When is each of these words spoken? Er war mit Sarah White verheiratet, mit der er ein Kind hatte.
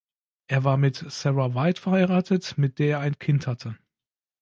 Er 0.47 0.63
war 0.63 0.77
mit 0.77 0.95
Sarah 1.09 1.53
White 1.53 1.79
verheiratet, 1.81 2.57
mit 2.57 2.79
der 2.79 2.87
er 2.93 2.99
ein 3.01 3.19
Kind 3.19 3.45
hatte. 3.45 3.77